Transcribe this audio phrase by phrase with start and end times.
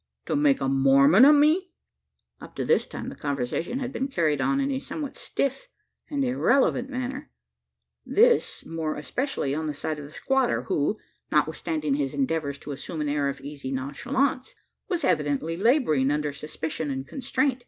[0.25, 1.73] "To make a Mormon o' me."
[2.39, 5.67] Up to this time the conversation had been carried on in a somewhat stiff
[6.09, 7.29] and irrelevant manner;
[8.03, 10.97] this more especially on the side of the squatter, who
[11.31, 14.55] notwithstanding his endeavours to assume an air of easy nonchalance
[14.89, 17.59] was evidently labouring under suspicion and constraint.